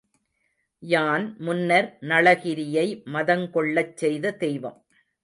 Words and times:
யான் 0.83 1.35
முன்னர் 1.39 1.97
நளகிரியை 2.01 2.85
மதங்கொள்ளச் 3.05 3.93
செய்த 3.95 4.31
தெய்வம். 4.35 4.79